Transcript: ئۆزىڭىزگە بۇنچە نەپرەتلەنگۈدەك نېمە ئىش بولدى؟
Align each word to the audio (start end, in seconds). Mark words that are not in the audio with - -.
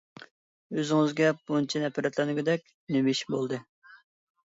ئۆزىڭىزگە 0.77 1.27
بۇنچە 1.51 1.81
نەپرەتلەنگۈدەك 1.83 2.65
نېمە 2.95 3.13
ئىش 3.15 3.21
بولدى؟ 3.35 3.61